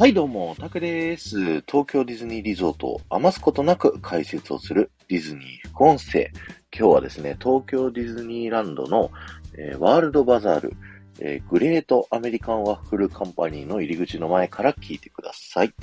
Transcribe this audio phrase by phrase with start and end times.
[0.00, 1.60] はい、どうも、タクです。
[1.66, 6.30] 東京ディズニーリゾートを余すことなく解説をするディズニー副音声。
[6.74, 9.10] 今日はですね、東京ディズニーランドの、
[9.58, 10.72] えーワールドバザール、
[11.20, 15.74] えーグレートアメリカンワッフルカンパニーの入り口の前から聞いてください。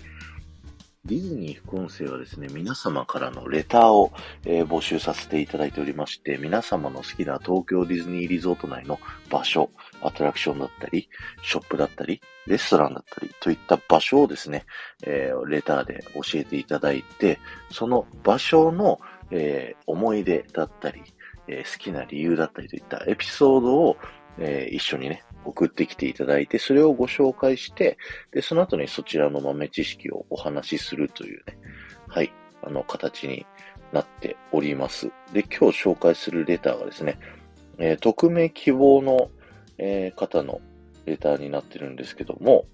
[1.07, 4.11] ディズニー副音声はですね、皆様からのレターを、
[4.45, 8.99] えー募集させていただいておりまして、皆様の好きな東京ディズニーリゾート内の
[9.29, 9.69] 場所、
[10.01, 11.07] アトラクションだったり、
[11.43, 14.65] ショップだったり、レストランだったりといった場所をですね、
[15.05, 17.39] えーレターで教えていただいて、
[17.71, 18.99] その場所の、
[19.31, 21.01] えー思い出だったり、
[21.47, 23.97] え好きな理由だったりといったエピソードを、
[24.39, 27.97] えー一緒にね、送ってきていただいて、それをご紹介して、
[28.31, 31.57] で、その後にそちらの豆知識をお話しするというね、
[32.07, 32.31] はい、
[32.63, 33.45] あの、形に
[33.91, 35.11] なっております。
[35.33, 37.19] で、今日紹介するレターがですね、
[37.77, 39.29] えー匿名希望の、
[39.77, 40.61] えー方の
[41.05, 42.65] レターになってるんですけども、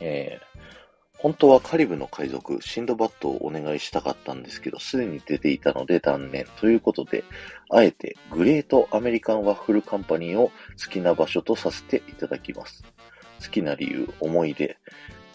[0.00, 0.53] えー
[1.24, 7.24] 本当はカリブの海賊、シンドバッドをお願いしたかったんですけど、すでに出ていたので断念ということで、
[7.70, 12.84] あえてグレートアメリカンワッフルカンパニーを好きな場所とさせていただきます。
[13.40, 14.76] 好きな理由、思い出、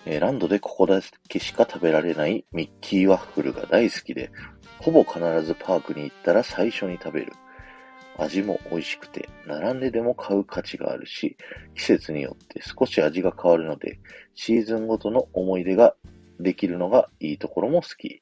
[0.05, 4.29] えランドでここだけしか食べられないミッキーワッフルが大好きで、
[4.77, 7.33] ほぼ必ずパークに行ったら最初に食べる。
[8.19, 11.37] 味も美味しくて、並んででも買う価値があるし、
[11.75, 13.99] 季節によって少し味が変わるので、
[14.35, 15.95] シーズンごとの思い出が
[16.39, 18.21] できるのがいいところも好き。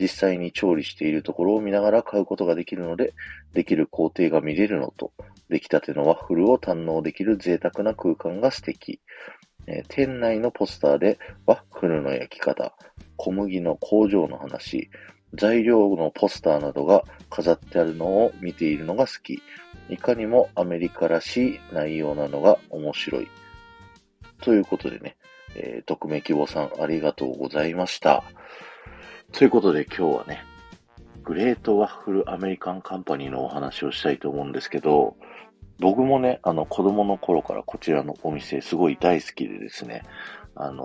[0.00, 3.14] 実際に調理しているところを見ながら買うことができるので、
[3.52, 5.12] できる工程が見れるのと、
[5.48, 9.00] 出来たてのワッフルを堪能できる贅沢な空間が素敵。
[9.66, 12.74] えー店内のポスターでワッフルの焼き方、
[13.16, 14.90] 小麦の工場の話、
[15.34, 19.42] 材料のポスターなどが飾ってあるのを見ているのが好き。
[19.88, 23.28] いかにもアメリカらしい内容なのが面白い。
[24.40, 25.16] ということでね、
[25.54, 28.24] えー匿名希望さんありがとうございました。
[29.32, 30.44] ということで今日はね、
[31.24, 35.16] グレートワッフルアメリカンカンパニーのお話をしたいと思うんですけど、
[35.78, 40.02] 僕もね、あの子供の頃からこちらのお店すごい大好きでですね、
[40.54, 40.84] あの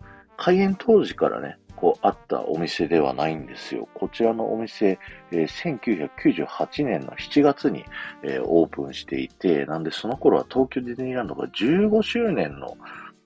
[0.00, 3.88] ー開園当時からね、こうあったお店ではないんですよ。
[3.94, 4.98] こちらのお店、
[5.32, 7.84] えー1998年の7月に、
[8.22, 12.76] えーオープンしていて、なんでその頃は東京ディズニーランドが15周年の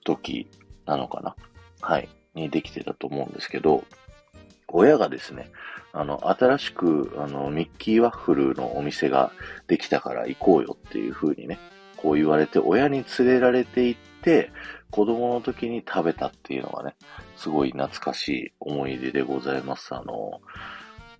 [0.03, 0.47] 時
[0.85, 1.35] なのかな
[1.81, 2.09] はい。
[2.33, 3.83] にできてたと思うんですけど、
[4.69, 5.49] 親がですね、
[5.93, 9.31] あの、新しく、あの、ミッキーワッフルのお店が
[9.67, 11.57] できたから行こうよっていう風にね、
[11.97, 14.51] こう言われて、親に連れられて行って、
[14.89, 16.95] 子供の時に食べたっていうのがね、
[17.35, 19.93] すごい懐かしい思い出でございます。
[19.93, 20.41] あの、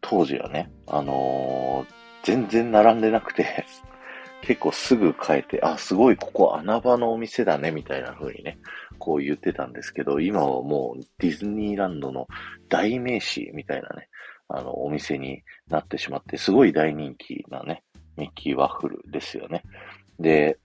[0.01, 1.85] 当時はね、あの
[2.23, 3.65] 全然並んでなくて、
[4.41, 8.57] 結構すぐ帰って、あ、すごいここ穴場のお店だね、みたいな風にね、
[8.99, 12.27] こう言ってたんですけど、今はもうディズニーランドの
[12.69, 14.09] 代名詞みたいなね、
[14.47, 17.83] あの、お店になってしまって、すごい大人気なね、
[18.15, 19.63] ミッキーワッフルですよね。
[20.19, 20.59] で、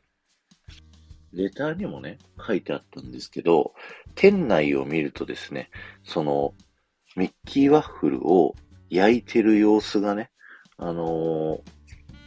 [1.32, 3.75] レターにもね、書いてあったんですけど、
[4.15, 5.70] 店内を見るとですね、
[6.04, 6.54] その、
[7.16, 8.54] ミッキーワッフルを
[8.91, 10.31] 焼いてる様子がね、
[10.78, 11.60] あのー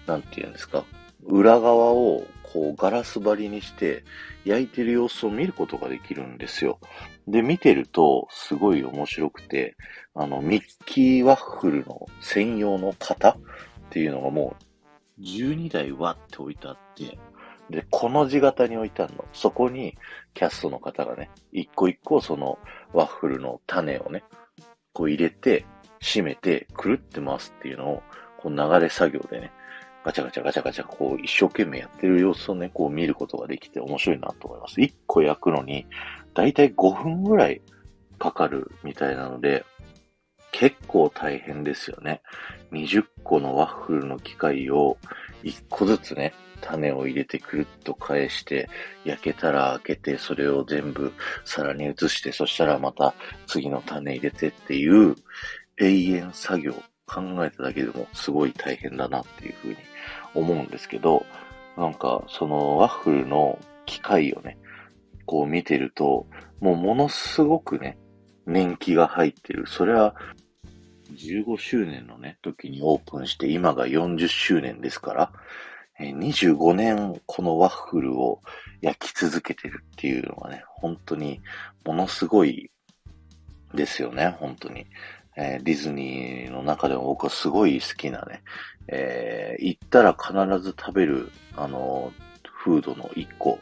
[0.08, 0.86] なんて言うんですか、
[1.24, 4.04] 裏側をこうガラス張りにして
[4.46, 6.80] 焼いてる様子を見ることができるんですよ。
[7.28, 9.76] で、見てるとすごい面白くて、
[10.14, 13.38] あの、ミッキーワッフルの専用の型っ
[13.90, 14.56] ていうのがも
[15.18, 17.18] う12台わって置いてあって、
[17.70, 19.26] で、この字型に置いてあるの。
[19.34, 19.98] そこに
[20.34, 22.60] キャストの方がね、一個一個その
[22.94, 24.24] ワッフルの種をね、
[24.94, 25.66] こう入れて、
[26.00, 28.04] 閉めて、くるって回すっていうのを、
[28.38, 29.52] こう流れ作業でね、
[30.04, 34.80] ガチャガチャガチャガチャ、こう一生懸命やってる様子をね、こう見ることができて面白いなと思います。
[34.82, 35.88] 一個焼くのに、
[36.36, 37.62] だいたい5分ぐらい
[38.20, 39.66] かかるみたいなので、
[40.52, 42.22] 結構大変ですよね。
[42.72, 44.98] 20個のワッフルの機械を
[45.44, 46.34] 1個ずつね、
[46.66, 48.68] 種を入れてくるっと返して、
[49.04, 51.14] 焼けたら開けて、それを全部
[51.46, 53.14] 皿に移して、そしたらまた
[53.48, 55.16] 次の種入れてっていう
[55.78, 56.74] 永遠作業
[57.06, 59.76] 考えただけでもすごい大変だなっていうふうに
[60.34, 61.26] 思うんですけど、
[61.78, 64.58] なんかそのワッフルの機械をね、
[65.26, 66.28] こう見てると、
[66.60, 67.98] もうものすごくね、
[68.46, 69.66] 年季が入ってる。
[69.68, 70.16] それは
[71.14, 75.32] 15周年のね、時にオープンして、今が40周年ですから、
[76.00, 78.42] 25年このワッフルを
[78.82, 81.42] 焼き続けてるっていうのはね、本当に
[81.86, 82.70] ものすごい
[83.74, 84.88] ですよね、本当に。
[85.38, 88.42] えーディズニーの中でも僕はすごい好きなね、
[88.88, 92.12] えー行ったら必ず食べる、あの、
[92.44, 93.60] フードの一個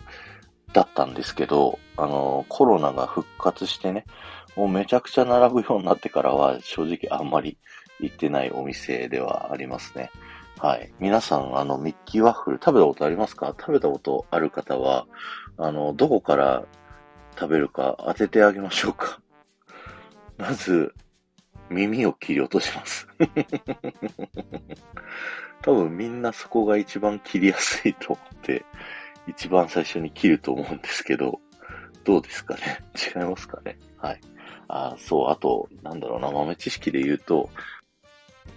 [0.71, 4.05] だったんですけど、あの、コロナが復活してね、
[4.55, 7.57] もうめちゃくちゃ並ぶようになってからは、正直あんまり
[7.99, 10.11] 行ってないお店ではありますね。
[10.63, 10.93] はい。
[10.97, 13.47] 皆さん、あの、ミッキーワッフル食べたことありますか？
[13.47, 15.05] 食べたことある方は、
[15.57, 16.63] あの、どこから
[17.37, 19.19] 食べるか当ててあげましょうか。
[20.39, 20.95] まず、
[21.69, 23.09] 耳を切り落とします。
[25.61, 28.63] 多分みんなそこが一番切りやすいと思って、
[29.27, 31.41] 一番最初に切ると思うんですけど、
[32.05, 32.79] どうですかね？
[32.95, 33.77] 違いますかね？
[33.97, 34.21] はい。
[34.69, 37.49] あ、そう、あと、なんだろうな、豆知識で言うと、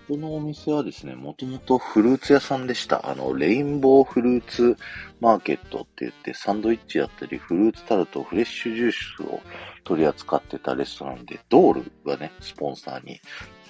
[0.08, 3.10] このお店はですね、もともとフルーツ屋さんでした。
[3.10, 4.76] あの、レインボーフルーツ
[5.20, 9.40] マーケットって言って、サンドイッチやったり、フルーツタルト、フレッシュジュースを
[9.84, 13.20] 取り扱ってたレストランで、ドールがね、スポンサーに、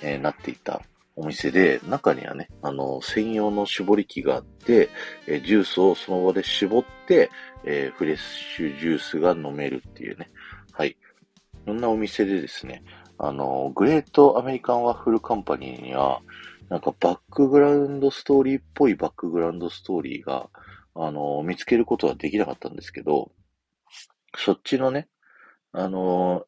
[0.02, 0.82] えー、なっていた
[1.16, 4.90] お店で、中にはね、あの、専用の絞り器があって、
[5.26, 7.30] えジュースをその場で絞って、
[7.64, 10.28] えー、フレッシュジュースが飲めるっていうね。
[10.72, 10.96] はい。
[11.64, 12.82] そんなお店でですね、
[13.18, 16.20] あの、グレートアメリカンワッフルカンパニーには、
[16.68, 20.48] なんかバックグラウンドストーリーっぽいバックグラウンドストーリーが、
[20.94, 23.30] あの、見つけることはできなかったんですけど、
[24.36, 25.08] そっちのね、
[25.72, 26.46] あの、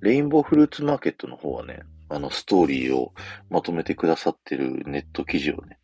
[0.00, 3.12] レインボーフルーツマーケットの方はね、あの、ストーリーを
[3.50, 5.78] まとめてくださってるネット記事をね、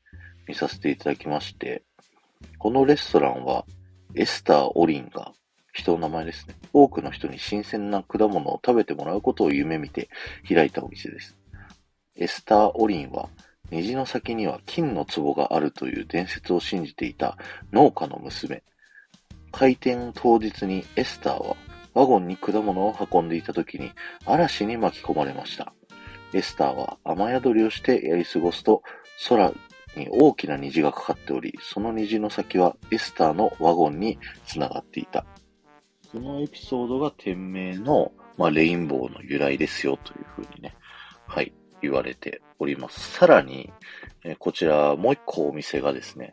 [0.47, 1.85] 見させていただきまして、
[2.59, 3.65] このレストランは、
[4.15, 5.33] エスター・オリンが、
[5.79, 6.57] 人の名前ですね。
[6.73, 10.09] 多くの人に新鮮な果物を食べてもらうことを夢見て
[10.47, 11.37] 開いたお店です。
[12.17, 13.29] エスター・オリンは、
[13.71, 17.37] 虹の先には金の壺があるという伝説を信じていた
[17.73, 18.63] 農家の娘。
[19.53, 21.57] 開店当日にエスターは
[21.95, 23.93] ワゴンに果物を運んでいた時に
[24.27, 25.73] 嵐に巻き込まれました。
[26.33, 28.83] エスターは雨宿りをしてやり過ごすと、
[29.29, 29.53] 空
[29.97, 35.25] に大きな虹がかかっており、その虹の先はエスターのワゴンに繋がっていた。
[36.11, 40.75] このエピソードが店名の、まあ、レインボーの由来ですよというふうにね、
[41.27, 41.53] はい、
[41.83, 43.11] 言われております。
[43.11, 43.71] さらに、
[44.25, 46.33] えこちらもう一個お店がですね、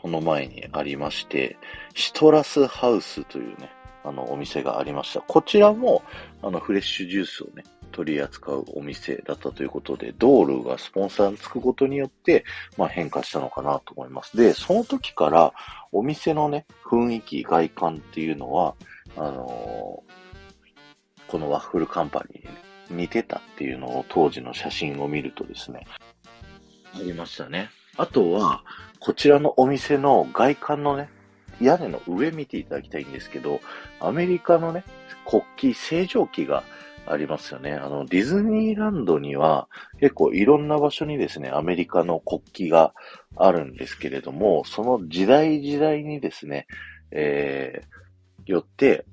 [0.00, 1.58] この前にありまして、
[1.94, 3.70] シトラスハウスというね、
[4.04, 5.20] あの、お店がありました。
[5.20, 6.02] こちらも、
[6.40, 12.44] あの、フレッシュジュースをね、取り扱うお店だったということで、ドールがスポンサーにつくことによって、
[12.78, 14.36] まあ、変化したのかなと思います。
[14.36, 15.52] で、その時から
[15.92, 18.74] お店のね、雰囲気、外観っていうのは、
[19.16, 20.02] あの、
[21.28, 25.86] このワッフルカンパニーに、似てたっていうのを当時の写真を見るとですね、
[26.94, 27.70] ありましたね。
[27.96, 28.62] あとは、
[28.98, 31.08] こちらのお店の外観のね、
[31.60, 33.60] 屋根の上見ていただきたいんですけど、
[34.00, 34.84] アメリカのね、
[35.24, 36.64] 国旗、星条旗が
[37.06, 37.74] ありますよね。
[37.74, 39.68] あの、ディズニーランドには
[40.00, 42.94] 結構いろんな場所にですね、アメリカの国旗が
[43.36, 46.66] あるんですけれども、その時代時代にですね、
[47.10, 48.00] えー、
[48.50, 49.04] よって、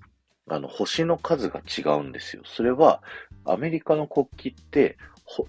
[0.49, 2.43] あの、星の数が違うんですよ。
[2.45, 3.01] それは、
[3.45, 4.97] アメリカの国旗って、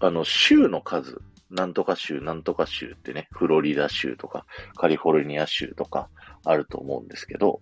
[0.00, 1.20] あの、州の数、
[1.50, 4.44] なんとか州、なんとか州ってね、フロリダ州とか、
[4.76, 6.08] カリフォルニア州とか
[6.44, 7.60] あると思うんですけど、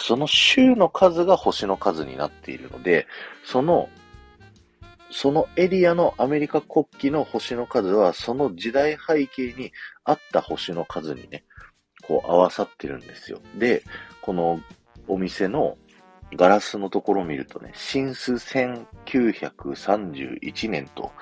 [0.00, 3.06] その州の数が星の数になっているので、
[3.44, 3.88] その、
[5.10, 9.72] そのエリアのアメリカ国旗の星の数は、その時代背景に
[10.04, 11.44] あった星の数にね、
[12.06, 13.40] こう合わさってるんですよ。
[13.56, 13.84] で、
[14.20, 14.60] この
[15.08, 15.76] お店の
[16.36, 21.12] ガラスのところを見るとね、新数1931年と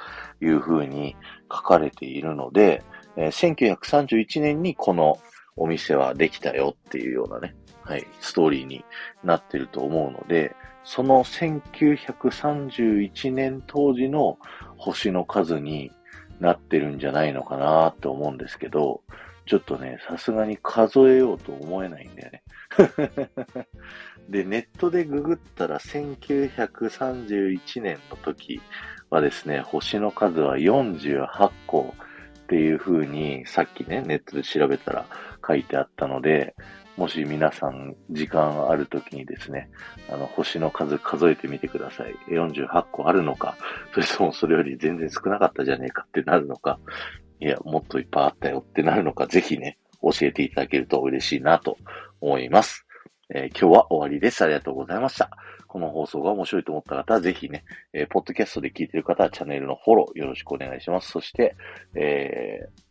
[0.41, 1.17] いう風に
[1.51, 2.83] 書かれているので、
[3.17, 5.19] えー、1931年にこの
[5.57, 8.85] お店はできたよっていうようなね、はい、ストーリーに
[9.23, 14.39] なってると思うので、その1931年当時の
[14.77, 15.93] 星の数に
[16.41, 19.03] なってるんじゃないのかなって思うんですけど、
[19.47, 22.42] ちょっとね、さすがに数えようと思えないんだよね。
[24.29, 28.61] で、ネットでググったら1931年の時
[29.11, 31.95] はですね、星の数は48個
[32.45, 35.07] っていう風にさっきね、ネットで調べたら
[35.47, 36.55] 書いてあったので、
[36.97, 39.71] もし皆さん時間ある時にですね、
[40.11, 42.15] あの、星の数数えてみてください。
[42.29, 43.57] 48個あるのか、
[43.95, 46.79] それともそれより全然少なかったじゃねえかってなるのか、
[47.41, 51.79] いや、もっといっぱいあったよってなるのか、ぜひね、教えていただけると嬉しいなと
[52.23, 52.87] 思います。
[53.35, 54.43] えー、今日は終わりです。
[54.43, 55.31] ありがとうございました。
[55.67, 61.11] この放送が面白いと思った方は、ぜひね、えー、ポッドキャストで聞いてる方はチャンネルのフォローよろしくお願いします。
[61.11, 61.57] そして、
[61.95, 62.83] えー、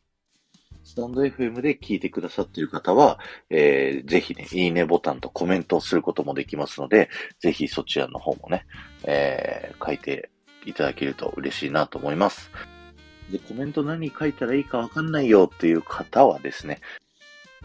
[0.84, 3.20] スタンド FM で聞いてくださっている方は、
[3.50, 7.10] えー、ぜひね、いいねボタンとコメントをすることもできますので、
[7.40, 8.66] ぜひそちらの方もね、
[9.06, 10.32] えー、書いて
[10.66, 12.52] いただけると嬉しいなと思います。
[13.32, 16.80] で、コメント何書いたらいいかわかんないよっていう方はですね、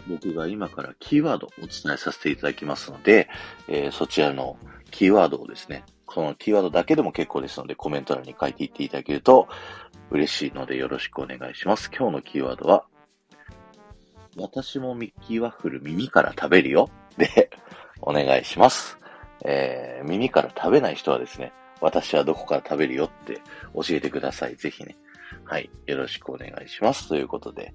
[0.09, 3.29] 僕が今からキーワードをお伝えさせていただきますので、
[3.69, 4.57] えー、そちらの
[4.91, 9.49] キーワードをですね、このキーワードだけでも結構ですので、コメント欄に書いていっていただけると
[10.11, 11.91] 嬉しいのでよろしくお願いします。
[11.91, 12.87] 今日のキーワードは、
[14.37, 17.51] 私もミッキーワッフル耳から食べるよで、
[18.01, 18.99] お願いします。
[19.45, 23.41] えー、耳から食べない人はですね、私はどこから食べるよって
[23.75, 24.57] 教えてください。
[24.57, 24.97] ぜひね。
[25.45, 25.71] はい。
[25.87, 27.09] よろしくお願いします。
[27.09, 27.75] ということで、